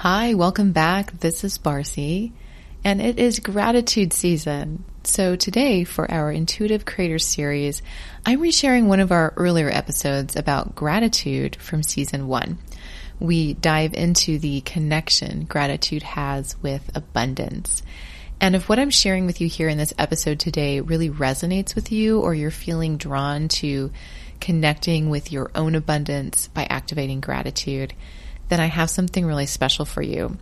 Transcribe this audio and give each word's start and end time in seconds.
Hi, 0.00 0.32
welcome 0.32 0.72
back. 0.72 1.20
This 1.20 1.44
is 1.44 1.58
Barcy, 1.58 2.32
and 2.82 3.02
it 3.02 3.18
is 3.18 3.38
gratitude 3.38 4.14
season. 4.14 4.82
So 5.04 5.36
today, 5.36 5.84
for 5.84 6.10
our 6.10 6.32
Intuitive 6.32 6.86
Creators 6.86 7.26
series, 7.26 7.82
I'm 8.24 8.40
resharing 8.40 8.86
one 8.86 9.00
of 9.00 9.12
our 9.12 9.34
earlier 9.36 9.68
episodes 9.68 10.36
about 10.36 10.74
gratitude 10.74 11.56
from 11.56 11.82
season 11.82 12.28
one. 12.28 12.56
We 13.18 13.52
dive 13.52 13.92
into 13.92 14.38
the 14.38 14.62
connection 14.62 15.44
gratitude 15.44 16.02
has 16.02 16.56
with 16.62 16.90
abundance. 16.94 17.82
And 18.40 18.56
if 18.56 18.70
what 18.70 18.78
I'm 18.78 18.88
sharing 18.88 19.26
with 19.26 19.42
you 19.42 19.48
here 19.48 19.68
in 19.68 19.76
this 19.76 19.92
episode 19.98 20.40
today 20.40 20.80
really 20.80 21.10
resonates 21.10 21.74
with 21.74 21.92
you 21.92 22.20
or 22.20 22.32
you're 22.32 22.50
feeling 22.50 22.96
drawn 22.96 23.48
to 23.48 23.92
connecting 24.40 25.10
with 25.10 25.30
your 25.30 25.50
own 25.54 25.74
abundance 25.74 26.48
by 26.48 26.66
activating 26.70 27.20
gratitude, 27.20 27.92
then 28.50 28.60
I 28.60 28.66
have 28.66 28.90
something 28.90 29.24
really 29.24 29.46
special 29.46 29.84
for 29.86 30.02
you. 30.02 30.36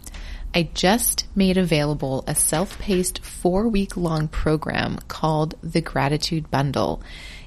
I 0.54 0.70
just 0.74 1.26
made 1.36 1.58
available 1.58 2.24
a 2.26 2.34
self-paced 2.34 3.24
four 3.24 3.68
week 3.68 3.96
long 3.96 4.28
program 4.28 4.98
called 5.06 5.54
the 5.62 5.82
Gratitude 5.82 6.50
Bundle. 6.50 7.02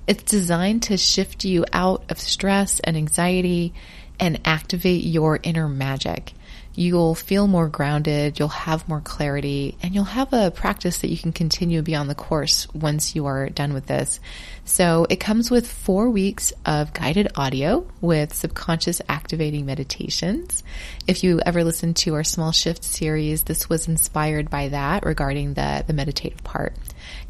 It's 0.07 0.23
designed 0.23 0.83
to 0.83 0.97
shift 0.97 1.43
you 1.43 1.65
out 1.73 2.03
of 2.09 2.19
stress 2.19 2.79
and 2.79 2.95
anxiety 2.95 3.73
and 4.19 4.39
activate 4.45 5.03
your 5.03 5.39
inner 5.41 5.67
magic 5.67 6.33
you'll 6.75 7.15
feel 7.15 7.47
more 7.47 7.67
grounded, 7.67 8.39
you'll 8.39 8.47
have 8.47 8.87
more 8.87 9.01
clarity, 9.01 9.77
and 9.81 9.93
you'll 9.93 10.03
have 10.05 10.31
a 10.33 10.51
practice 10.51 10.99
that 10.99 11.09
you 11.09 11.17
can 11.17 11.31
continue 11.31 11.81
beyond 11.81 12.09
the 12.09 12.15
course 12.15 12.67
once 12.73 13.15
you 13.15 13.25
are 13.25 13.49
done 13.49 13.73
with 13.73 13.85
this. 13.87 14.19
So 14.63 15.05
it 15.09 15.19
comes 15.19 15.51
with 15.51 15.69
four 15.69 16.09
weeks 16.09 16.53
of 16.65 16.93
guided 16.93 17.29
audio 17.35 17.85
with 17.99 18.33
subconscious 18.33 19.01
activating 19.09 19.65
meditations. 19.65 20.63
If 21.07 21.23
you 21.23 21.41
ever 21.45 21.63
listened 21.63 21.97
to 21.97 22.13
our 22.15 22.23
small 22.23 22.51
shift 22.51 22.83
series, 22.83 23.43
this 23.43 23.67
was 23.67 23.87
inspired 23.87 24.49
by 24.49 24.69
that 24.69 25.05
regarding 25.05 25.55
the, 25.55 25.83
the 25.85 25.93
meditative 25.93 26.43
part 26.43 26.73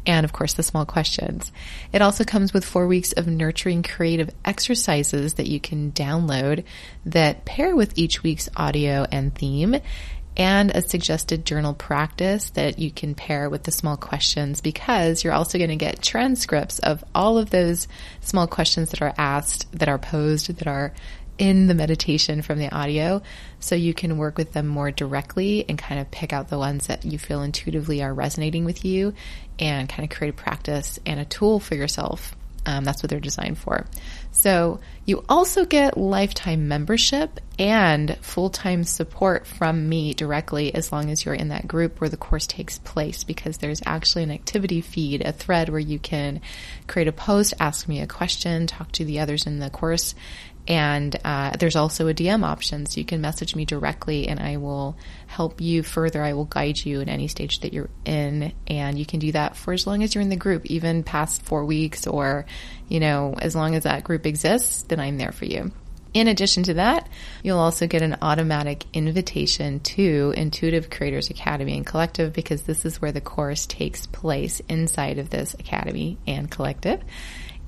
and 0.06 0.24
of 0.24 0.32
course 0.32 0.54
the 0.54 0.62
small 0.62 0.84
questions. 0.84 1.52
It 1.92 2.02
also 2.02 2.24
comes 2.24 2.52
with 2.52 2.64
four 2.64 2.86
weeks 2.86 3.12
of 3.12 3.26
nurturing 3.26 3.82
creative 3.82 4.30
exercises 4.44 5.34
that 5.34 5.46
you 5.46 5.60
can 5.60 5.92
download 5.92 6.64
that 7.06 7.44
pair 7.44 7.74
with 7.76 7.96
each 7.98 8.22
week's 8.22 8.48
audio 8.56 9.06
and 9.10 9.31
theme 9.34 9.76
and 10.36 10.70
a 10.74 10.80
suggested 10.80 11.44
journal 11.44 11.74
practice 11.74 12.50
that 12.50 12.78
you 12.78 12.90
can 12.90 13.14
pair 13.14 13.50
with 13.50 13.64
the 13.64 13.70
small 13.70 13.96
questions 13.96 14.60
because 14.60 15.22
you're 15.22 15.32
also 15.32 15.58
going 15.58 15.70
to 15.70 15.76
get 15.76 16.00
transcripts 16.00 16.78
of 16.78 17.04
all 17.14 17.36
of 17.36 17.50
those 17.50 17.86
small 18.20 18.46
questions 18.46 18.90
that 18.90 19.02
are 19.02 19.14
asked, 19.18 19.70
that 19.72 19.88
are 19.88 19.98
posed, 19.98 20.56
that 20.56 20.66
are 20.66 20.94
in 21.38 21.66
the 21.66 21.74
meditation 21.74 22.42
from 22.42 22.58
the 22.58 22.70
audio 22.70 23.20
so 23.58 23.74
you 23.74 23.94
can 23.94 24.18
work 24.18 24.38
with 24.38 24.52
them 24.52 24.66
more 24.66 24.90
directly 24.90 25.64
and 25.68 25.78
kind 25.78 26.00
of 26.00 26.10
pick 26.10 26.32
out 26.32 26.48
the 26.48 26.58
ones 26.58 26.86
that 26.86 27.04
you 27.04 27.18
feel 27.18 27.42
intuitively 27.42 28.02
are 28.02 28.12
resonating 28.12 28.64
with 28.64 28.84
you 28.84 29.12
and 29.58 29.88
kind 29.88 30.04
of 30.04 30.16
create 30.16 30.30
a 30.30 30.36
practice 30.36 30.98
and 31.04 31.18
a 31.18 31.24
tool 31.24 31.58
for 31.58 31.74
yourself. 31.74 32.34
Um, 32.64 32.84
that's 32.84 33.02
what 33.02 33.10
they're 33.10 33.20
designed 33.20 33.58
for. 33.58 33.86
So 34.30 34.80
you 35.04 35.24
also 35.28 35.64
get 35.64 35.96
lifetime 35.96 36.68
membership 36.68 37.40
and 37.58 38.16
full-time 38.20 38.84
support 38.84 39.46
from 39.46 39.88
me 39.88 40.14
directly 40.14 40.74
as 40.74 40.92
long 40.92 41.10
as 41.10 41.24
you're 41.24 41.34
in 41.34 41.48
that 41.48 41.66
group 41.66 42.00
where 42.00 42.08
the 42.08 42.16
course 42.16 42.46
takes 42.46 42.78
place 42.78 43.24
because 43.24 43.58
there's 43.58 43.82
actually 43.84 44.22
an 44.22 44.30
activity 44.30 44.80
feed, 44.80 45.22
a 45.22 45.32
thread 45.32 45.68
where 45.68 45.80
you 45.80 45.98
can 45.98 46.40
create 46.86 47.08
a 47.08 47.12
post, 47.12 47.52
ask 47.58 47.88
me 47.88 48.00
a 48.00 48.06
question, 48.06 48.66
talk 48.66 48.92
to 48.92 49.04
the 49.04 49.20
others 49.20 49.46
in 49.46 49.58
the 49.58 49.70
course, 49.70 50.14
and 50.68 51.16
uh, 51.24 51.56
there's 51.58 51.74
also 51.74 52.06
a 52.08 52.14
DM 52.14 52.44
option, 52.44 52.86
so 52.86 53.00
you 53.00 53.04
can 53.04 53.20
message 53.20 53.56
me 53.56 53.64
directly, 53.64 54.28
and 54.28 54.38
I 54.38 54.58
will 54.58 54.96
help 55.26 55.60
you 55.60 55.82
further. 55.82 56.22
I 56.22 56.34
will 56.34 56.44
guide 56.44 56.84
you 56.84 57.00
in 57.00 57.08
any 57.08 57.26
stage 57.26 57.60
that 57.60 57.72
you're 57.72 57.90
in, 58.04 58.52
and 58.68 58.98
you 58.98 59.04
can 59.04 59.18
do 59.18 59.32
that 59.32 59.56
for 59.56 59.72
as 59.72 59.86
long 59.86 60.02
as 60.02 60.14
you're 60.14 60.22
in 60.22 60.28
the 60.28 60.36
group, 60.36 60.66
even 60.66 61.02
past 61.02 61.42
four 61.42 61.64
weeks, 61.64 62.06
or 62.06 62.46
you 62.88 63.00
know, 63.00 63.34
as 63.40 63.56
long 63.56 63.74
as 63.74 63.84
that 63.84 64.04
group 64.04 64.24
exists, 64.24 64.82
then 64.84 65.00
I'm 65.00 65.18
there 65.18 65.32
for 65.32 65.46
you. 65.46 65.72
In 66.14 66.28
addition 66.28 66.62
to 66.64 66.74
that, 66.74 67.08
you'll 67.42 67.58
also 67.58 67.86
get 67.86 68.02
an 68.02 68.18
automatic 68.20 68.84
invitation 68.92 69.80
to 69.80 70.34
Intuitive 70.36 70.90
Creators 70.90 71.30
Academy 71.30 71.74
and 71.74 71.86
Collective 71.86 72.34
because 72.34 72.62
this 72.62 72.84
is 72.84 73.00
where 73.00 73.12
the 73.12 73.22
course 73.22 73.66
takes 73.66 74.06
place 74.06 74.60
inside 74.68 75.18
of 75.18 75.30
this 75.30 75.54
academy 75.54 76.18
and 76.26 76.50
collective. 76.50 77.02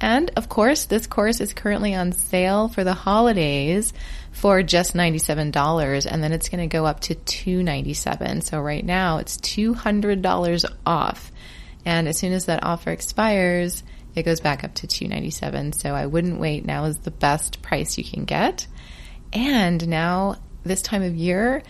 And 0.01 0.31
of 0.37 0.49
course, 0.49 0.85
this 0.85 1.07
course 1.07 1.41
is 1.41 1.55
currently 1.55 1.95
on 1.95 2.13
sale 2.13 2.69
for 2.69 2.85
the 2.85 2.95
holidays 2.95 3.93
for 4.33 4.63
just 4.63 4.95
$97 4.95 6.07
and 6.11 6.23
then 6.23 6.33
it's 6.33 6.49
going 6.49 6.69
to 6.69 6.73
go 6.73 6.85
up 6.85 7.01
to 7.01 7.15
297. 7.15 8.43
So 8.43 8.61
right 8.61 8.85
now 8.85 9.19
it's 9.19 9.39
$200 9.39 10.65
off. 10.85 11.33
And 11.87 12.09
as 12.09 12.19
soon 12.19 12.33
as 12.33 12.47
that 12.47 12.65
offer 12.65 12.91
expires, 12.91 13.83
it 14.15 14.25
goes 14.25 14.41
back 14.41 14.65
up 14.65 14.75
to 14.75 14.87
297. 14.87 15.73
So 15.75 15.95
I 15.95 16.07
wouldn't 16.07 16.41
wait. 16.41 16.65
Now 16.65 16.85
is 16.85 16.99
the 16.99 17.11
best 17.11 17.63
price 17.63 17.97
you 17.97 18.05
can 18.05 18.25
get. 18.25 18.67
And 19.33 19.87
now 19.89 20.37
this 20.65 20.83
time 20.83 21.03
of 21.03 21.15
year 21.15 21.63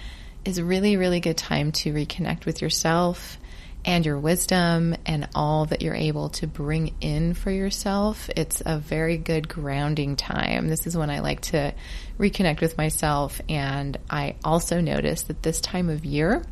is 0.45 0.59
a 0.59 0.65
really, 0.65 0.97
really 0.97 1.21
good 1.21 1.37
time 1.37 1.73
to 1.73 1.93
reconnect 1.93 2.47
with 2.47 2.61
yourself 2.63 3.39
and 3.85 4.07
your 4.07 4.19
wisdom 4.19 4.97
and 5.05 5.29
all 5.35 5.67
that 5.67 5.83
you're 5.83 5.95
able 5.95 6.31
to 6.31 6.47
bring 6.47 6.95
in 7.01 7.35
for 7.35 7.51
yourself. 7.51 8.31
It's 8.35 8.63
a 8.65 8.79
very 8.79 9.19
good 9.19 9.49
grounding 9.49 10.17
time. 10.17 10.69
This 10.69 10.87
is 10.87 10.97
when 10.97 11.11
I 11.11 11.21
like 11.21 11.43
to 11.43 11.75
reconnect 12.19 12.61
with 12.61 12.79
myself. 12.79 13.41
And 13.49 13.99
I 14.09 14.37
also 14.43 14.81
notice 14.81 15.23
that 15.25 15.43
this 15.43 15.61
time 15.61 15.91
of 15.91 16.05
year 16.05 16.43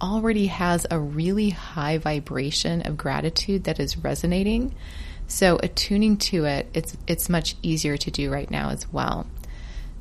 already 0.00 0.46
has 0.46 0.86
a 0.90 0.98
really 0.98 1.50
high 1.50 1.98
vibration 1.98 2.82
of 2.82 2.96
gratitude 2.96 3.64
that 3.64 3.80
is 3.80 3.98
resonating. 3.98 4.74
So 5.26 5.58
attuning 5.62 6.18
to 6.18 6.44
it, 6.44 6.68
it's, 6.72 6.96
it's 7.06 7.28
much 7.28 7.56
easier 7.62 7.96
to 7.96 8.10
do 8.10 8.30
right 8.30 8.50
now 8.50 8.70
as 8.70 8.90
well. 8.92 9.26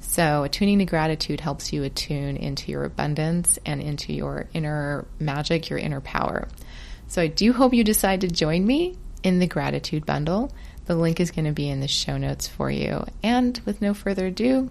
So, 0.07 0.43
attuning 0.43 0.79
to 0.79 0.85
gratitude 0.85 1.41
helps 1.41 1.73
you 1.73 1.83
attune 1.83 2.37
into 2.37 2.71
your 2.71 2.85
abundance 2.85 3.59
and 3.65 3.81
into 3.81 4.13
your 4.13 4.47
inner 4.53 5.05
magic, 5.19 5.69
your 5.69 5.77
inner 5.77 5.99
power. 5.99 6.47
So, 7.07 7.21
I 7.21 7.27
do 7.27 7.51
hope 7.51 7.73
you 7.73 7.83
decide 7.83 8.21
to 8.21 8.29
join 8.29 8.65
me 8.65 8.97
in 9.23 9.39
the 9.39 9.47
gratitude 9.47 10.05
bundle. 10.05 10.53
The 10.85 10.95
link 10.95 11.19
is 11.19 11.31
going 11.31 11.45
to 11.45 11.51
be 11.51 11.69
in 11.69 11.81
the 11.81 11.87
show 11.87 12.17
notes 12.17 12.47
for 12.47 12.71
you. 12.71 13.05
And 13.23 13.59
with 13.65 13.81
no 13.81 13.93
further 13.93 14.27
ado, 14.27 14.69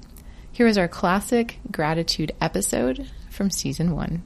here 0.52 0.66
is 0.66 0.78
our 0.78 0.88
classic 0.88 1.58
gratitude 1.70 2.32
episode 2.40 3.10
from 3.28 3.50
season 3.50 3.94
one. 3.94 4.22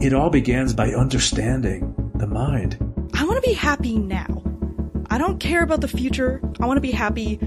It 0.00 0.12
all 0.12 0.30
begins 0.30 0.74
by 0.74 0.90
understanding 0.90 2.12
the 2.14 2.26
mind. 2.26 2.76
I 3.14 3.24
want 3.24 3.42
to 3.42 3.48
be 3.48 3.54
happy 3.54 3.98
now. 3.98 4.42
I 5.10 5.18
don't 5.18 5.38
care 5.38 5.62
about 5.62 5.80
the 5.80 5.88
future. 5.88 6.40
I 6.60 6.66
want 6.66 6.76
to 6.76 6.82
be 6.82 6.92
happy 6.92 7.40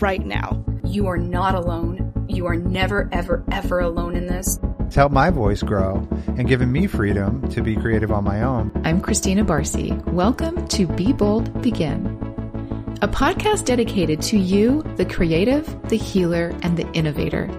right 0.00 0.24
now. 0.24 0.64
You 0.84 1.06
are 1.08 1.18
not 1.18 1.54
alone. 1.54 2.26
You 2.28 2.46
are 2.46 2.56
never, 2.56 3.08
ever, 3.12 3.44
ever 3.50 3.80
alone 3.80 4.16
in 4.16 4.26
this. 4.26 4.58
It's 4.86 4.96
helped 4.96 5.14
my 5.14 5.30
voice 5.30 5.62
grow 5.62 6.06
and 6.28 6.48
given 6.48 6.72
me 6.72 6.86
freedom 6.86 7.48
to 7.50 7.62
be 7.62 7.76
creative 7.76 8.10
on 8.10 8.24
my 8.24 8.42
own. 8.42 8.70
I'm 8.84 9.00
Christina 9.00 9.44
Barcy. 9.44 9.92
Welcome 10.06 10.66
to 10.68 10.86
Be 10.86 11.12
Bold 11.12 11.62
Begin, 11.62 12.06
a 13.02 13.08
podcast 13.08 13.64
dedicated 13.64 14.22
to 14.22 14.38
you, 14.38 14.82
the 14.96 15.04
creative, 15.04 15.66
the 15.88 15.96
healer, 15.96 16.52
and 16.62 16.76
the 16.76 16.90
innovator. 16.92 17.50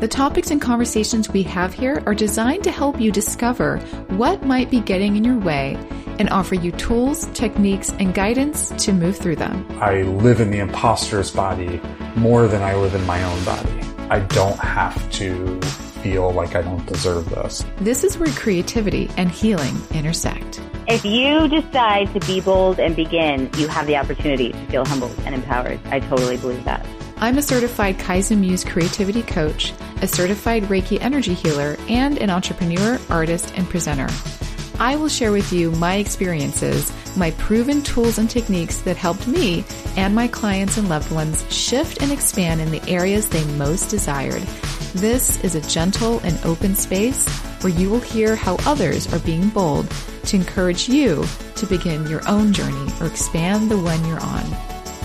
The 0.00 0.08
topics 0.08 0.52
and 0.52 0.60
conversations 0.60 1.28
we 1.28 1.42
have 1.44 1.74
here 1.74 2.02
are 2.06 2.14
designed 2.14 2.64
to 2.64 2.70
help 2.70 3.00
you 3.00 3.10
discover 3.10 3.78
what 4.10 4.44
might 4.44 4.70
be 4.70 4.80
getting 4.80 5.16
in 5.16 5.24
your 5.24 5.38
way 5.38 5.76
and 6.18 6.28
offer 6.30 6.54
you 6.54 6.72
tools, 6.72 7.26
techniques, 7.34 7.90
and 7.98 8.14
guidance 8.14 8.70
to 8.84 8.92
move 8.92 9.16
through 9.16 9.36
them. 9.36 9.66
I 9.80 10.02
live 10.02 10.40
in 10.40 10.50
the 10.50 10.58
imposter's 10.58 11.30
body 11.30 11.80
more 12.16 12.48
than 12.48 12.62
I 12.62 12.74
live 12.74 12.94
in 12.94 13.04
my 13.06 13.22
own 13.22 13.44
body. 13.44 13.80
I 14.10 14.20
don't 14.20 14.58
have 14.58 15.10
to 15.12 15.60
feel 16.02 16.32
like 16.32 16.54
I 16.54 16.62
don't 16.62 16.84
deserve 16.86 17.28
this. 17.30 17.64
This 17.78 18.04
is 18.04 18.18
where 18.18 18.30
creativity 18.32 19.10
and 19.16 19.30
healing 19.30 19.76
intersect. 19.92 20.60
If 20.86 21.04
you 21.04 21.48
decide 21.48 22.12
to 22.14 22.20
be 22.20 22.40
bold 22.40 22.78
and 22.78 22.96
begin, 22.96 23.50
you 23.58 23.68
have 23.68 23.86
the 23.86 23.96
opportunity 23.96 24.52
to 24.52 24.66
feel 24.66 24.84
humbled 24.86 25.14
and 25.26 25.34
empowered. 25.34 25.80
I 25.86 26.00
totally 26.00 26.38
believe 26.38 26.64
that. 26.64 26.86
I'm 27.18 27.36
a 27.36 27.42
certified 27.42 27.98
Kaizen 27.98 28.38
Muse 28.38 28.64
creativity 28.64 29.22
coach, 29.22 29.74
a 30.00 30.06
certified 30.06 30.62
Reiki 30.64 30.98
energy 31.00 31.34
healer, 31.34 31.76
and 31.88 32.16
an 32.18 32.30
entrepreneur, 32.30 32.98
artist, 33.10 33.52
and 33.56 33.68
presenter. 33.68 34.06
I 34.80 34.94
will 34.94 35.08
share 35.08 35.32
with 35.32 35.52
you 35.52 35.72
my 35.72 35.96
experiences, 35.96 36.92
my 37.16 37.32
proven 37.32 37.82
tools 37.82 38.18
and 38.18 38.30
techniques 38.30 38.80
that 38.82 38.96
helped 38.96 39.26
me 39.26 39.64
and 39.96 40.14
my 40.14 40.28
clients 40.28 40.76
and 40.76 40.88
loved 40.88 41.10
ones 41.10 41.44
shift 41.52 42.00
and 42.00 42.12
expand 42.12 42.60
in 42.60 42.70
the 42.70 42.88
areas 42.88 43.28
they 43.28 43.44
most 43.56 43.90
desired. 43.90 44.42
This 44.94 45.42
is 45.42 45.56
a 45.56 45.60
gentle 45.62 46.20
and 46.20 46.38
open 46.44 46.76
space 46.76 47.28
where 47.62 47.72
you 47.72 47.90
will 47.90 48.00
hear 48.00 48.36
how 48.36 48.56
others 48.66 49.12
are 49.12 49.18
being 49.18 49.48
bold 49.48 49.90
to 50.26 50.36
encourage 50.36 50.88
you 50.88 51.24
to 51.56 51.66
begin 51.66 52.06
your 52.06 52.26
own 52.28 52.52
journey 52.52 52.92
or 53.00 53.06
expand 53.06 53.72
the 53.72 53.78
one 53.78 54.04
you're 54.04 54.20
on. 54.20 54.44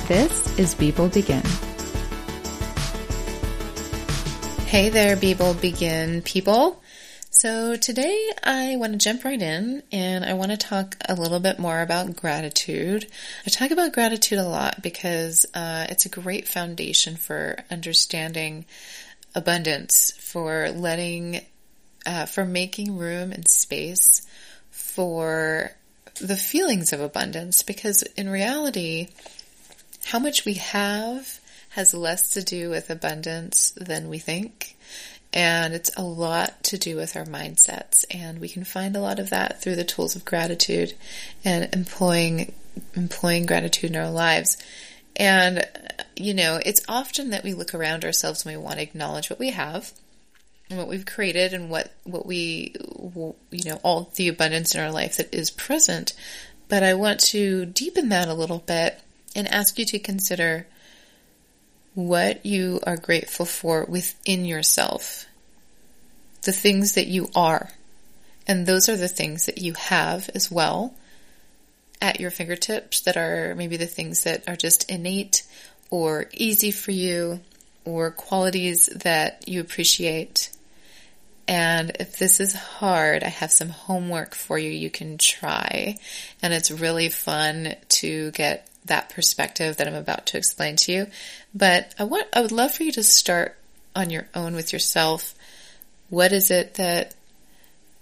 This 0.08 0.60
is 0.60 0.76
Be 0.76 0.92
Bold 0.92 1.14
Begin. 1.14 1.42
Hey 4.68 4.90
there, 4.90 5.16
Be 5.16 5.34
Bold 5.34 5.60
Begin 5.62 6.22
people. 6.22 6.83
So 7.44 7.76
today 7.76 8.32
I 8.42 8.78
want 8.78 8.94
to 8.94 8.98
jump 8.98 9.26
right 9.26 9.42
in 9.42 9.84
and 9.92 10.24
I 10.24 10.32
want 10.34 10.52
to 10.52 10.58
talk 10.58 10.96
a 11.10 11.14
little 11.14 11.42
bit 11.42 11.60
more 11.60 11.82
about 11.82 12.16
gratitude. 12.16 13.06
I 13.46 13.50
talk 13.50 13.72
about 13.72 13.92
gratitude 13.92 14.40
a 14.40 14.48
lot 14.48 14.82
because 14.82 15.46
uh, 15.54 15.88
it's 15.90 16.06
a 16.06 16.10
great 16.10 16.48
foundation 16.48 17.18
for 17.18 17.58
understanding 17.70 18.64
abundance, 19.36 20.12
for 20.12 20.72
letting, 20.72 21.42
uh, 22.06 22.28
for 22.28 22.46
making 22.46 22.98
room 22.98 23.34
and 23.34 23.46
space 23.46 24.26
for 24.72 25.72
the 26.22 26.38
feelings 26.38 26.94
of 26.94 27.02
abundance 27.02 27.62
because 27.62 28.04
in 28.16 28.30
reality, 28.30 29.10
how 30.06 30.20
much 30.20 30.46
we 30.46 30.54
have 30.54 31.42
has 31.72 31.94
less 31.94 32.30
to 32.36 32.44
do 32.44 32.70
with 32.70 32.90
abundance 32.90 33.72
than 33.72 34.08
we 34.08 34.20
think. 34.20 34.78
And 35.34 35.74
it's 35.74 35.92
a 35.98 36.04
lot 36.04 36.64
to 36.66 36.78
do 36.78 36.96
with 36.96 37.16
our 37.16 37.26
mindsets. 37.26 38.06
And 38.12 38.40
we 38.40 38.48
can 38.48 38.64
find 38.64 38.96
a 38.96 39.02
lot 39.02 39.20
of 39.20 39.32
that 39.32 39.62
through 39.62 39.76
the 39.76 39.84
tools 39.84 40.16
of 40.16 40.26
gratitude 40.26 40.94
and 41.44 41.74
employing, 41.74 42.54
employing 42.96 43.48
gratitude 43.48 43.90
in 43.92 43.96
our 43.96 44.12
lives. 44.12 44.58
And, 45.16 45.66
you 46.16 46.36
know, 46.36 46.60
it's 46.64 46.84
often 46.88 47.32
that 47.32 47.44
we 47.44 47.54
look 47.54 47.74
around 47.74 48.06
ourselves 48.06 48.46
and 48.46 48.56
we 48.56 48.64
want 48.64 48.76
to 48.76 48.84
acknowledge 48.84 49.30
what 49.30 49.40
we 49.40 49.50
have 49.50 49.92
and 50.70 50.78
what 50.78 50.88
we've 50.88 51.06
created 51.06 51.54
and 51.54 51.70
what, 51.70 51.92
what 52.04 52.28
we, 52.28 52.76
you 53.52 53.64
know, 53.66 53.80
all 53.84 54.12
the 54.16 54.28
abundance 54.28 54.76
in 54.76 54.82
our 54.82 54.92
life 54.92 55.18
that 55.18 55.34
is 55.34 55.50
present. 55.50 56.14
But 56.70 56.84
I 56.84 56.94
want 56.94 57.20
to 57.22 57.66
deepen 57.66 58.10
that 58.10 58.28
a 58.28 58.34
little 58.34 58.60
bit 58.60 59.00
and 59.36 59.48
ask 59.48 59.80
you 59.80 59.86
to 59.86 60.00
consider 60.00 60.68
what 61.96 62.46
you 62.46 62.80
are 62.86 62.98
grateful 62.98 63.46
for 63.46 63.86
within 63.86 64.46
yourself, 64.46 65.26
the 66.44 66.52
things 66.52 66.94
that 66.94 67.08
you 67.08 67.30
are. 67.36 67.70
And 68.48 68.66
those 68.66 68.90
are 68.90 68.98
the 68.98 69.08
things 69.08 69.46
that 69.46 69.60
you 69.60 69.74
have 69.74 70.30
as 70.34 70.52
well 70.52 70.94
at 72.02 72.20
your 72.20 72.32
fingertips 72.32 73.02
that 73.02 73.16
are 73.16 73.56
maybe 73.56 73.78
the 73.78 73.86
things 73.86 74.24
that 74.24 74.44
are 74.48 74.56
just 74.56 74.90
innate 74.92 75.44
or 75.90 76.26
easy 76.34 76.72
for 76.72 76.92
you 76.92 77.40
or 77.86 78.12
qualities 78.12 78.88
that 78.88 79.48
you 79.48 79.62
appreciate. 79.62 80.50
And 81.48 81.92
if 82.00 82.18
this 82.18 82.40
is 82.40 82.54
hard, 82.54 83.24
I 83.24 83.30
have 83.30 83.52
some 83.52 83.70
homework 83.70 84.36
for 84.36 84.58
you 84.58 84.70
you 84.70 84.90
can 84.90 85.18
try. 85.18 85.98
And 86.42 86.54
it's 86.54 86.72
really 86.72 87.10
fun 87.10 87.76
to 87.90 88.32
get 88.32 88.68
that 88.86 89.10
perspective 89.10 89.78
that 89.78 89.88
I'm 89.88 89.96
about 89.96 90.28
to 90.28 90.38
explain 90.38 90.76
to 90.78 90.92
you. 90.92 91.08
But 91.54 91.94
I 91.98 92.04
want, 92.04 92.28
I 92.34 92.42
would 92.42 92.52
love 92.52 92.74
for 92.74 92.84
you 92.84 92.92
to 92.94 93.04
start 93.04 93.58
on 93.96 94.10
your 94.10 94.28
own 94.36 94.56
with 94.56 94.74
yourself. 94.74 95.36
What 96.10 96.32
is 96.32 96.52
it 96.52 96.76
that, 96.76 97.16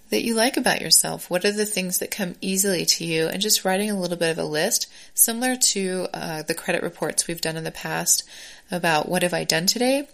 that 0.10 0.24
you 0.24 0.36
like 0.36 0.58
about 0.58 0.82
yourself? 0.82 1.30
What 1.30 1.46
are 1.46 1.52
the 1.52 1.66
things 1.66 2.00
that 2.00 2.12
come 2.12 2.36
easily 2.42 2.86
to 2.86 3.06
you? 3.06 3.28
And 3.28 3.42
just 3.42 3.66
writing 3.66 3.92
a 3.92 4.00
little 4.00 4.18
bit 4.18 4.32
of 4.32 4.38
a 4.38 4.44
list, 4.44 4.88
similar 5.14 5.56
to 5.56 6.08
uh, 6.14 6.42
the 6.44 6.54
credit 6.54 6.84
reports 6.84 7.28
we've 7.28 7.42
done 7.42 7.58
in 7.58 7.64
the 7.64 7.72
past 7.72 8.24
about 8.72 9.08
what 9.08 9.24
have 9.24 9.34
I 9.34 9.44
done 9.44 9.66
today. 9.66 10.08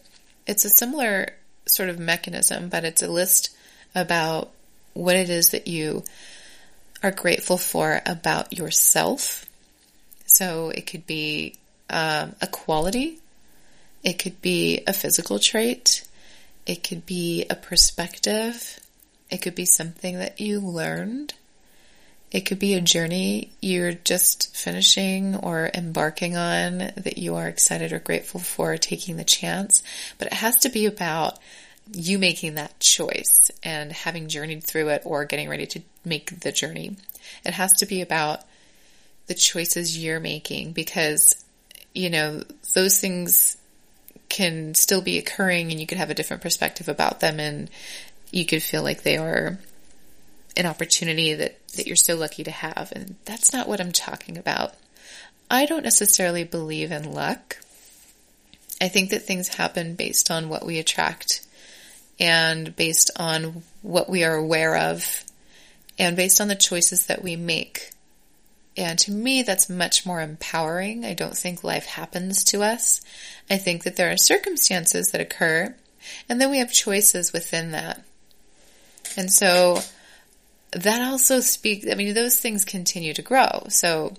It's 0.45 0.65
a 0.65 0.69
similar 0.69 1.33
sort 1.67 1.89
of 1.89 1.99
mechanism, 1.99 2.69
but 2.69 2.83
it's 2.83 3.03
a 3.03 3.11
list 3.11 3.55
about 3.93 4.51
what 4.93 5.15
it 5.15 5.29
is 5.29 5.49
that 5.49 5.67
you 5.67 6.03
are 7.03 7.11
grateful 7.11 7.57
for 7.57 8.01
about 8.05 8.57
yourself 8.57 9.46
so 10.27 10.69
it 10.69 10.85
could 10.85 11.07
be 11.07 11.55
um, 11.89 12.35
a 12.41 12.47
quality, 12.47 13.19
it 14.03 14.19
could 14.19 14.41
be 14.41 14.83
a 14.85 14.93
physical 14.93 15.39
trait, 15.39 16.07
it 16.65 16.83
could 16.83 17.05
be 17.05 17.45
a 17.49 17.55
perspective, 17.55 18.79
it 19.29 19.41
could 19.41 19.55
be 19.55 19.65
something 19.65 20.19
that 20.19 20.39
you 20.39 20.59
learned. 20.59 21.33
It 22.29 22.41
could 22.41 22.59
be 22.59 22.73
a 22.73 22.81
journey 22.81 23.51
you're 23.61 23.93
just 23.93 24.53
finishing 24.55 25.37
or 25.37 25.71
embarking 25.73 26.35
on 26.35 26.77
that 26.77 27.17
you 27.17 27.35
are 27.35 27.47
excited 27.47 27.93
or 27.93 27.99
grateful 27.99 28.41
for 28.41 28.75
taking 28.75 29.15
the 29.15 29.23
chance. 29.23 29.81
But 30.17 30.27
it 30.27 30.33
has 30.33 30.57
to 30.57 30.69
be 30.69 30.87
about 30.87 31.39
you 31.93 32.19
making 32.19 32.55
that 32.55 32.79
choice 32.81 33.49
and 33.63 33.93
having 33.93 34.27
journeyed 34.27 34.63
through 34.63 34.89
it 34.89 35.03
or 35.05 35.23
getting 35.23 35.47
ready 35.49 35.65
to 35.67 35.81
make 36.03 36.41
the 36.41 36.51
journey. 36.51 36.97
It 37.45 37.53
has 37.53 37.71
to 37.79 37.85
be 37.85 38.01
about 38.01 38.41
the 39.27 39.33
choices 39.33 39.97
you're 39.97 40.19
making 40.19 40.71
because, 40.71 41.43
you 41.93 42.09
know, 42.09 42.43
those 42.73 42.99
things 42.99 43.57
can 44.29 44.73
still 44.73 45.01
be 45.01 45.17
occurring 45.17 45.71
and 45.71 45.79
you 45.79 45.87
could 45.87 45.97
have 45.97 46.09
a 46.09 46.13
different 46.13 46.41
perspective 46.41 46.89
about 46.89 47.19
them 47.19 47.39
and 47.39 47.69
you 48.31 48.45
could 48.45 48.63
feel 48.63 48.83
like 48.83 49.03
they 49.03 49.17
are 49.17 49.57
an 50.55 50.65
opportunity 50.65 51.33
that, 51.33 51.67
that 51.75 51.87
you're 51.87 51.95
so 51.95 52.15
lucky 52.15 52.43
to 52.43 52.51
have. 52.51 52.91
And 52.95 53.15
that's 53.25 53.53
not 53.53 53.67
what 53.67 53.79
I'm 53.79 53.91
talking 53.91 54.37
about. 54.37 54.73
I 55.49 55.65
don't 55.65 55.83
necessarily 55.83 56.43
believe 56.43 56.91
in 56.91 57.11
luck. 57.11 57.57
I 58.81 58.89
think 58.89 59.11
that 59.11 59.23
things 59.23 59.47
happen 59.47 59.95
based 59.95 60.29
on 60.29 60.49
what 60.49 60.65
we 60.65 60.79
attract 60.79 61.45
and 62.19 62.75
based 62.75 63.11
on 63.17 63.63
what 63.81 64.09
we 64.09 64.23
are 64.23 64.35
aware 64.35 64.75
of 64.75 65.23
and 65.97 66.15
based 66.15 66.41
on 66.41 66.47
the 66.47 66.55
choices 66.55 67.07
that 67.07 67.23
we 67.23 67.35
make 67.35 67.91
and 68.77 68.99
to 68.99 69.11
me, 69.11 69.41
that's 69.41 69.69
much 69.69 70.05
more 70.05 70.21
empowering. 70.21 71.03
I 71.03 71.13
don't 71.13 71.37
think 71.37 71.63
life 71.63 71.85
happens 71.85 72.43
to 72.45 72.61
us. 72.61 73.01
I 73.49 73.57
think 73.57 73.83
that 73.83 73.95
there 73.95 74.11
are 74.11 74.17
circumstances 74.17 75.11
that 75.11 75.21
occur, 75.21 75.75
and 76.29 76.39
then 76.39 76.51
we 76.51 76.59
have 76.59 76.71
choices 76.71 77.33
within 77.33 77.71
that. 77.71 78.03
And 79.15 79.31
so 79.31 79.79
that 80.71 81.01
also 81.01 81.39
speaks, 81.39 81.87
I 81.89 81.95
mean, 81.95 82.13
those 82.13 82.37
things 82.37 82.65
continue 82.65 83.13
to 83.13 83.21
grow. 83.21 83.65
So, 83.69 84.13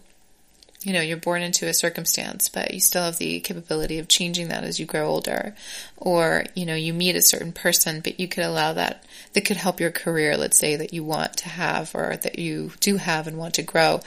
you 0.83 0.93
know, 0.93 1.01
you're 1.01 1.17
born 1.17 1.43
into 1.43 1.69
a 1.69 1.75
circumstance, 1.75 2.49
but 2.49 2.73
you 2.73 2.81
still 2.81 3.03
have 3.03 3.19
the 3.19 3.41
capability 3.41 3.99
of 3.99 4.09
changing 4.09 4.49
that 4.49 4.65
as 4.65 4.81
you 4.81 4.87
grow 4.87 5.09
older. 5.09 5.55
Or, 5.97 6.45
you 6.55 6.67
know, 6.67 6.75
you 6.75 6.95
meet 6.95 7.17
a 7.17 7.23
certain 7.23 7.53
person, 7.53 8.01
but 8.01 8.19
you 8.19 8.29
could 8.29 8.45
allow 8.45 8.73
that, 8.73 9.05
that 9.33 9.45
could 9.45 9.57
help 9.57 9.81
your 9.81 9.91
career, 9.91 10.37
let's 10.37 10.59
say, 10.59 10.77
that 10.77 10.93
you 10.93 11.05
want 11.05 11.37
to 11.39 11.49
have 11.49 11.95
or 11.95 12.17
that 12.17 12.39
you 12.39 12.73
do 12.81 12.97
have 12.97 13.27
and 13.27 13.39
want 13.39 13.55
to 13.55 13.63
grow 13.63 14.01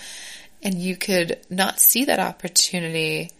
and 0.63 0.75
you 0.75 0.95
could 0.95 1.39
not 1.49 1.79
see 1.79 2.05
that 2.05 2.19
opportunity 2.19 3.31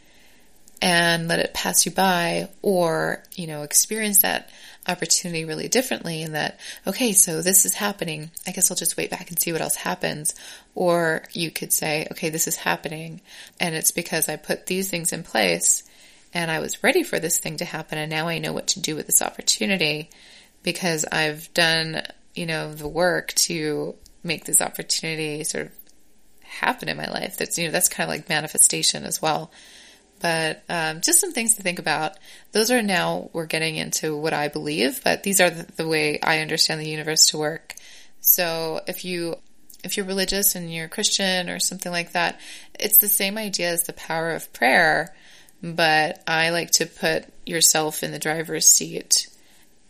and 0.82 1.28
let 1.28 1.40
it 1.40 1.54
pass 1.54 1.86
you 1.86 1.92
by 1.92 2.50
or, 2.62 3.24
you 3.36 3.46
know, 3.46 3.62
experience 3.62 4.24
that 4.24 4.50
opportunity 4.88 5.46
really 5.46 5.68
differently 5.68 6.24
in 6.24 6.32
that, 6.32 6.60
okay, 6.88 7.14
so 7.14 7.42
this 7.42 7.66
is 7.66 7.76
happening. 7.76 8.32
I 8.48 8.52
guess 8.52 8.72
I'll 8.72 8.78
just 8.78 8.98
wait 8.98 9.12
back 9.12 9.30
and 9.30 9.40
see 9.40 9.52
what 9.52 9.62
else 9.62 9.76
happens. 9.76 10.34
Or 10.74 11.24
you 11.34 11.52
could 11.52 11.72
say, 11.72 12.08
okay, 12.12 12.30
this 12.30 12.48
is 12.48 12.56
happening 12.56 13.22
and 13.60 13.76
it's 13.76 13.92
because 13.92 14.28
I 14.28 14.38
put 14.38 14.66
these 14.66 14.90
things 14.90 15.14
in 15.14 15.24
place 15.24 15.84
and 16.34 16.50
I 16.50 16.60
was 16.60 16.84
ready 16.84 17.04
for 17.04 17.20
this 17.20 17.38
thing 17.38 17.58
to 17.58 17.66
happen 17.66 18.00
and 18.00 18.10
now 18.10 18.28
I 18.28 18.40
know 18.40 18.54
what 18.54 18.68
to 18.68 18.80
do 18.80 18.96
with 18.96 19.06
this 19.06 19.22
opportunity 19.22 20.10
because 20.64 21.06
I've 21.06 21.54
done, 21.54 22.02
you 22.34 22.48
know, 22.48 22.74
the 22.74 22.88
work 22.88 23.34
to 23.34 23.96
make 24.24 24.46
this 24.46 24.62
opportunity 24.62 25.44
sort 25.44 25.68
of 25.68 25.81
happen 26.52 26.90
in 26.90 26.98
my 26.98 27.08
life. 27.08 27.38
That's, 27.38 27.58
you 27.58 27.66
know, 27.66 27.72
that's 27.72 27.90
kind 27.90 28.10
of 28.10 28.16
like 28.16 28.30
manifestation 28.30 29.04
as 29.06 29.22
well. 29.22 29.52
But 30.20 30.64
um, 30.70 31.02
just 31.02 31.20
some 31.20 31.32
things 31.32 31.56
to 31.56 31.64
think 31.64 31.80
about. 31.80 32.14
Those 32.52 32.70
are 32.70 32.82
now, 32.84 33.30
we're 33.34 33.48
getting 33.48 33.76
into 33.76 34.16
what 34.16 34.34
I 34.34 34.50
believe, 34.50 35.04
but 35.04 35.24
these 35.24 35.42
are 35.42 35.50
the, 35.50 35.64
the 35.78 35.88
way 35.88 36.20
I 36.22 36.40
understand 36.40 36.80
the 36.80 36.90
universe 36.90 37.28
to 37.30 37.38
work. 37.38 37.74
So 38.20 38.82
if 38.88 39.04
you 39.04 39.38
if 39.84 39.98
you're 39.98 40.06
religious 40.06 40.54
and 40.54 40.72
you're 40.72 40.88
Christian 40.88 41.50
or 41.50 41.60
something 41.60 41.92
like 41.92 42.12
that, 42.12 42.40
it's 42.80 43.00
the 43.00 43.08
same 43.08 43.38
idea 43.38 43.72
as 43.72 43.84
the 43.84 43.94
power 43.94 44.32
of 44.32 44.54
prayer, 44.54 45.12
but 45.64 46.22
I 46.28 46.52
like 46.52 46.72
to 46.72 46.86
put 46.86 47.26
yourself 47.48 48.04
in 48.04 48.12
the 48.12 48.20
driver's 48.20 48.68
seat 48.68 49.28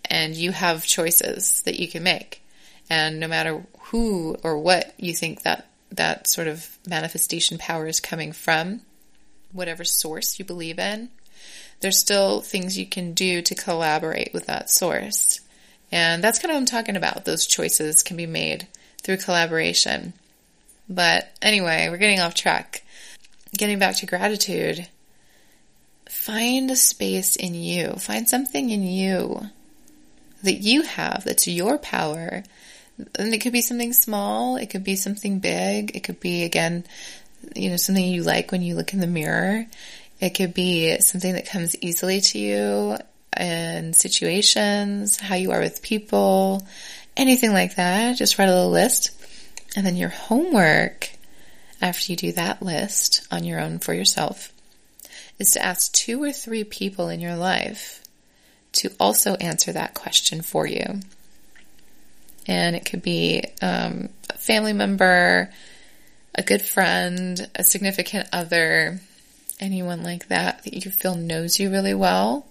and 0.06 0.34
you 0.36 0.51
have 0.51 0.86
choices 0.86 1.62
that 1.63 1.80
you 1.80 1.88
can 1.88 2.03
make. 2.03 2.41
And 2.89 3.20
no 3.20 3.27
matter 3.27 3.63
who 3.80 4.38
or 4.44 4.58
what 4.58 4.94
you 4.98 5.13
think 5.13 5.44
that 5.44 5.68
that 5.91 6.27
sort 6.27 6.48
of 6.48 6.77
manifestation 6.88 7.57
power 7.57 7.88
is 7.88 8.00
coming 8.00 8.31
from, 8.31 8.81
whatever 9.51 9.83
source 9.83 10.39
you 10.39 10.45
believe 10.45 10.79
in, 10.79 11.10
there's 11.81 11.98
still 11.98 12.41
things 12.41 12.77
you 12.77 12.86
can 12.86 13.13
do 13.13 13.41
to 13.41 13.55
collaborate 13.55 14.33
with 14.33 14.45
that 14.45 14.69
source. 14.69 15.41
And 15.91 16.24
that's 16.24 16.39
kind 16.39 16.51
of 16.51 16.55
what 16.55 16.62
I'm 16.62 16.65
talking 16.65 16.95
about. 16.95 17.25
Those 17.25 17.45
choices 17.45 18.03
can 18.03 18.15
be 18.15 18.27
made 18.27 18.67
through 19.01 19.17
collaboration. 19.17 20.13
But 20.88 21.29
anyway, 21.41 21.88
we're 21.89 21.98
getting 21.98 22.19
off 22.19 22.33
track. 22.33 22.83
Getting 23.57 23.79
back 23.79 23.98
to 23.98 24.05
gratitude, 24.05 24.88
find 26.07 26.71
a 26.71 26.75
space 26.75 27.36
in 27.36 27.53
you, 27.53 27.93
find 27.93 28.29
something 28.29 28.69
in 28.69 28.83
you 28.83 29.50
that 30.43 30.53
you 30.53 30.83
have 30.83 31.24
that's 31.25 31.48
your 31.48 31.77
power 31.77 32.43
and 33.15 33.34
it 33.34 33.39
could 33.39 33.53
be 33.53 33.62
something 33.62 33.93
small, 33.93 34.58
it 34.58 34.70
could 34.70 34.84
be 34.84 34.96
something 34.96 35.39
big, 35.39 35.96
it 35.96 36.03
could 36.03 36.20
be 36.20 36.43
again, 36.43 36.84
you 37.55 37.70
know, 37.70 37.77
something 37.77 38.05
you 38.05 38.24
like 38.24 38.51
when 38.51 38.62
you 38.62 38.75
look 38.75 38.93
in 38.93 39.00
the 39.00 39.08
mirror. 39.08 39.65
It 40.20 40.31
could 40.31 40.53
be 40.53 41.00
something 41.00 41.34
that 41.34 41.50
comes 41.50 41.75
easily 41.81 42.22
to 42.22 42.39
you. 42.39 42.98
in 43.38 43.93
situations, 43.93 45.20
how 45.20 45.36
you 45.36 45.51
are 45.51 45.60
with 45.60 45.81
people, 45.81 46.67
anything 47.15 47.53
like 47.53 47.75
that. 47.75 48.17
Just 48.17 48.38
write 48.38 48.50
a 48.50 48.53
little 48.53 48.72
list. 48.72 49.12
And 49.75 49.86
then 49.86 49.96
your 49.96 50.10
homework, 50.10 51.12
after 51.81 52.12
you 52.12 52.17
do 52.17 52.31
that 52.34 52.62
list 52.62 53.25
on 53.31 53.43
your 53.43 53.60
own 53.60 53.79
for 53.79 53.93
yourself, 53.93 54.51
is 55.39 55.51
to 55.51 55.65
ask 55.65 55.91
two 55.93 56.22
or 56.22 56.31
three 56.31 56.63
people 56.63 57.10
in 57.10 57.20
your 57.20 57.36
life 57.36 58.03
to 58.74 58.91
also 59.00 59.36
answer 59.36 59.72
that 59.72 59.93
question 59.93 60.41
for 60.41 60.67
you. 60.67 61.00
And 62.48 62.75
it 62.75 62.86
could 62.86 63.01
be 63.01 63.43
um, 63.62 64.10
a 64.29 64.38
family 64.38 64.74
member, 64.74 65.51
a 66.33 66.43
good 66.43 66.62
friend, 66.62 67.50
a 67.55 67.63
significant 67.63 68.27
other, 68.33 69.00
anyone 69.60 70.03
like 70.03 70.27
that 70.29 70.63
that 70.63 70.74
you 70.74 70.91
feel 70.91 71.15
knows 71.15 71.60
you 71.60 71.69
really 71.69 71.93
well. 71.93 72.48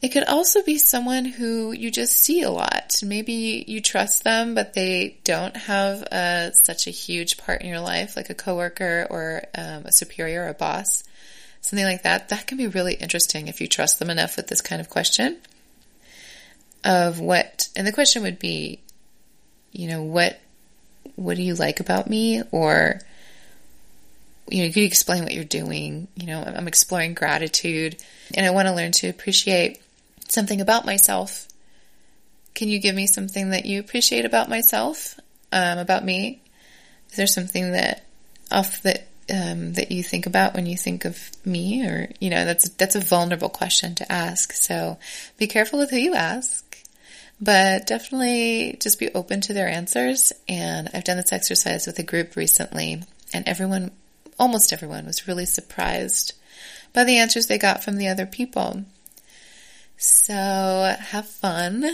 It 0.00 0.10
could 0.10 0.24
also 0.24 0.62
be 0.62 0.78
someone 0.78 1.24
who 1.24 1.72
you 1.72 1.90
just 1.90 2.16
see 2.16 2.42
a 2.42 2.50
lot. 2.50 2.94
Maybe 3.02 3.64
you 3.66 3.80
trust 3.80 4.22
them, 4.22 4.54
but 4.54 4.74
they 4.74 5.18
don't 5.24 5.56
have 5.56 6.02
uh, 6.04 6.52
such 6.52 6.86
a 6.86 6.90
huge 6.90 7.36
part 7.36 7.62
in 7.62 7.68
your 7.68 7.80
life, 7.80 8.16
like 8.16 8.30
a 8.30 8.34
coworker 8.34 9.08
or 9.10 9.42
um, 9.56 9.86
a 9.86 9.92
superior 9.92 10.44
or 10.44 10.48
a 10.48 10.54
boss, 10.54 11.02
something 11.62 11.84
like 11.84 12.04
that. 12.04 12.28
That 12.28 12.46
can 12.46 12.58
be 12.58 12.68
really 12.68 12.94
interesting 12.94 13.48
if 13.48 13.60
you 13.60 13.66
trust 13.66 13.98
them 13.98 14.10
enough 14.10 14.36
with 14.36 14.46
this 14.46 14.60
kind 14.60 14.80
of 14.80 14.88
question. 14.88 15.38
Of 16.84 17.18
what, 17.18 17.68
and 17.74 17.84
the 17.84 17.92
question 17.92 18.22
would 18.22 18.38
be, 18.38 18.80
you 19.72 19.88
know, 19.88 20.02
what, 20.02 20.40
what 21.16 21.36
do 21.36 21.42
you 21.42 21.54
like 21.54 21.80
about 21.80 22.08
me, 22.08 22.42
or 22.52 23.00
you 24.50 24.58
know, 24.58 24.64
you 24.64 24.72
could 24.72 24.82
explain 24.82 25.22
what 25.22 25.34
you're 25.34 25.44
doing. 25.44 26.08
You 26.14 26.26
know, 26.26 26.42
I'm 26.42 26.68
exploring 26.68 27.14
gratitude 27.14 27.96
and 28.34 28.46
I 28.46 28.50
want 28.50 28.68
to 28.68 28.74
learn 28.74 28.92
to 28.92 29.08
appreciate 29.08 29.80
something 30.28 30.60
about 30.60 30.86
myself. 30.86 31.48
Can 32.54 32.68
you 32.68 32.78
give 32.78 32.94
me 32.94 33.06
something 33.06 33.50
that 33.50 33.66
you 33.66 33.78
appreciate 33.80 34.24
about 34.24 34.48
myself, 34.48 35.18
um, 35.52 35.78
about 35.78 36.04
me? 36.04 36.40
Is 37.10 37.16
there 37.16 37.26
something 37.26 37.72
that 37.72 38.04
off 38.50 38.82
that 38.82 39.06
um, 39.30 39.74
that 39.74 39.92
you 39.92 40.02
think 40.02 40.26
about 40.26 40.54
when 40.54 40.66
you 40.66 40.76
think 40.76 41.04
of 41.04 41.30
me, 41.44 41.86
or 41.86 42.10
you 42.18 42.30
know, 42.30 42.44
that's 42.44 42.68
that's 42.70 42.96
a 42.96 43.00
vulnerable 43.00 43.50
question 43.50 43.94
to 43.96 44.10
ask. 44.10 44.52
So 44.52 44.98
be 45.36 45.46
careful 45.46 45.78
with 45.78 45.90
who 45.90 45.98
you 45.98 46.14
ask, 46.14 46.77
but 47.40 47.86
definitely 47.86 48.76
just 48.80 48.98
be 48.98 49.12
open 49.14 49.40
to 49.42 49.52
their 49.52 49.68
answers. 49.68 50.32
And 50.48 50.88
I've 50.92 51.04
done 51.04 51.16
this 51.16 51.32
exercise 51.32 51.86
with 51.86 51.98
a 51.98 52.02
group 52.02 52.36
recently, 52.36 53.02
and 53.32 53.46
everyone, 53.48 53.90
almost 54.38 54.72
everyone, 54.72 55.06
was 55.06 55.28
really 55.28 55.46
surprised 55.46 56.34
by 56.92 57.04
the 57.04 57.18
answers 57.18 57.46
they 57.46 57.58
got 57.58 57.84
from 57.84 57.96
the 57.96 58.08
other 58.08 58.26
people. 58.26 58.84
So 59.96 60.34
have 60.34 61.28
fun, 61.28 61.84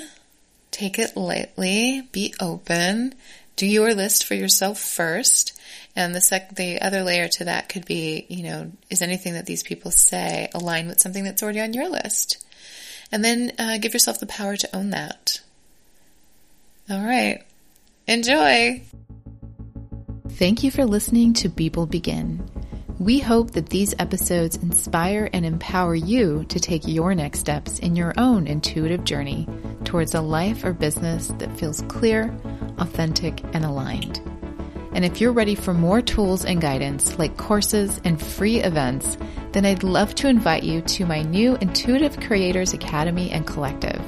take 0.70 0.98
it 0.98 1.16
lightly, 1.16 2.08
be 2.12 2.34
open, 2.40 3.14
do 3.56 3.66
your 3.66 3.94
list 3.94 4.24
for 4.24 4.34
yourself 4.34 4.78
first. 4.80 5.58
And 5.96 6.14
the 6.14 6.20
sec- 6.20 6.56
the 6.56 6.80
other 6.82 7.02
layer 7.02 7.28
to 7.28 7.44
that 7.44 7.68
could 7.68 7.86
be, 7.86 8.26
you 8.28 8.42
know, 8.42 8.72
is 8.90 9.00
anything 9.00 9.34
that 9.34 9.46
these 9.46 9.62
people 9.62 9.90
say 9.90 10.48
align 10.52 10.88
with 10.88 11.00
something 11.00 11.24
that's 11.24 11.42
already 11.42 11.60
on 11.60 11.72
your 11.72 11.88
list? 11.88 12.44
And 13.12 13.24
then 13.24 13.52
uh, 13.58 13.78
give 13.78 13.92
yourself 13.92 14.20
the 14.20 14.26
power 14.26 14.56
to 14.56 14.76
own 14.76 14.90
that. 14.90 15.40
All 16.90 17.02
right. 17.02 17.42
Enjoy. 18.06 18.82
Thank 20.30 20.62
you 20.62 20.70
for 20.70 20.84
listening 20.84 21.32
to 21.34 21.48
Be 21.48 21.68
Bold 21.68 21.90
Begin. 21.90 22.48
We 22.98 23.18
hope 23.18 23.52
that 23.52 23.70
these 23.70 23.94
episodes 23.98 24.56
inspire 24.56 25.28
and 25.32 25.44
empower 25.44 25.94
you 25.94 26.44
to 26.48 26.60
take 26.60 26.86
your 26.86 27.14
next 27.14 27.40
steps 27.40 27.78
in 27.78 27.96
your 27.96 28.14
own 28.16 28.46
intuitive 28.46 29.04
journey 29.04 29.48
towards 29.84 30.14
a 30.14 30.20
life 30.20 30.64
or 30.64 30.72
business 30.72 31.28
that 31.38 31.56
feels 31.58 31.82
clear, 31.82 32.34
authentic, 32.78 33.42
and 33.52 33.64
aligned. 33.64 34.20
And 34.94 35.04
if 35.04 35.20
you're 35.20 35.32
ready 35.32 35.56
for 35.56 35.74
more 35.74 36.00
tools 36.00 36.44
and 36.44 36.60
guidance 36.60 37.18
like 37.18 37.36
courses 37.36 38.00
and 38.04 38.20
free 38.20 38.60
events, 38.60 39.18
then 39.52 39.66
I'd 39.66 39.82
love 39.82 40.14
to 40.16 40.28
invite 40.28 40.62
you 40.62 40.80
to 40.82 41.04
my 41.04 41.22
new 41.22 41.56
Intuitive 41.56 42.18
Creators 42.20 42.72
Academy 42.72 43.30
and 43.30 43.46
Collective. 43.46 44.00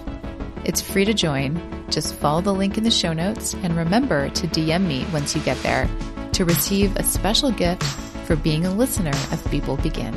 It's 0.65 0.81
free 0.81 1.05
to 1.05 1.13
join. 1.13 1.61
Just 1.91 2.15
follow 2.15 2.41
the 2.41 2.55
link 2.55 2.79
in 2.79 2.85
the 2.85 2.91
show 2.91 3.13
notes 3.13 3.55
and 3.55 3.77
remember 3.77 4.29
to 4.31 4.47
DM 4.47 4.87
me 4.87 5.05
once 5.13 5.35
you 5.35 5.43
get 5.43 5.61
there 5.63 5.89
to 6.33 6.45
receive 6.45 6.95
a 6.97 7.03
special 7.03 7.51
gift 7.51 7.83
for 8.27 8.37
being 8.37 8.65
a 8.65 8.75
listener 8.75 9.15
of 9.33 9.51
Be 9.51 9.61
Bold 9.61 9.83
Begin. 9.83 10.15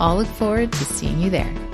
I'll 0.00 0.16
look 0.16 0.28
forward 0.28 0.72
to 0.72 0.84
seeing 0.84 1.20
you 1.20 1.30
there. 1.30 1.71